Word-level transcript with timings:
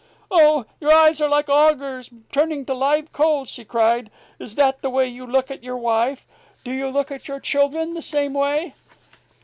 "Oh, 0.31 0.65
your 0.79 0.91
eyes 0.91 1.21
are 1.21 1.29
like 1.29 1.47
augers 1.47 2.09
turning 2.31 2.65
to 2.65 2.73
live 2.73 3.13
coals!" 3.13 3.49
she 3.51 3.63
cried. 3.63 4.09
"Is 4.39 4.55
that 4.55 4.81
the 4.81 4.89
way 4.89 5.07
you 5.07 5.27
look 5.27 5.51
at 5.51 5.63
your 5.63 5.77
wife? 5.77 6.25
Do 6.63 6.71
you 6.71 6.89
look 6.89 7.11
at 7.11 7.27
your 7.27 7.39
children 7.39 7.93
the 7.93 8.01
same 8.01 8.33
way?" 8.33 8.73